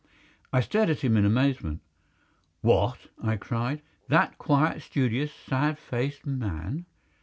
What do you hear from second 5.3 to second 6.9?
sad faced man?"